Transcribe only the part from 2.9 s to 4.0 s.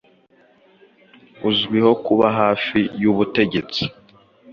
y'ubutegetsi,